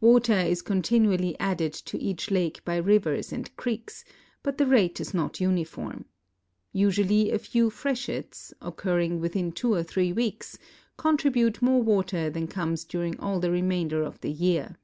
[0.00, 4.04] Water is continually added to each lake by rivers and creeks,
[4.44, 6.04] but the rate is not uniform.
[6.72, 10.58] Usually a few freshets, occurring witiiin two or tiiree weeks,
[10.96, 14.76] contribute more water than comes during all the remainder of the year.